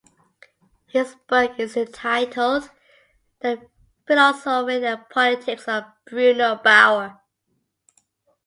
His 0.87 1.13
book 1.27 1.59
is 1.59 1.77
entitled, 1.77 2.71
"The 3.41 3.67
Philosophy 4.07 4.83
and 4.83 5.07
Politics 5.11 5.67
of 5.67 5.83
Bruno 6.07 6.55
Bauer". 6.55 7.21